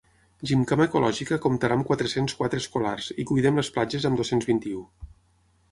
“Gimcana 0.51 0.87
Ecològica” 0.87 1.37
comptarà 1.43 1.77
amb 1.79 1.85
quatre-cents 1.91 2.37
quatre 2.41 2.61
escolars 2.65 3.11
i 3.21 3.27
“Cuidem 3.33 3.61
les 3.63 3.71
Platges”, 3.77 4.09
amb 4.11 4.23
dos-cents 4.23 4.51
vint-i-u. 4.55 4.83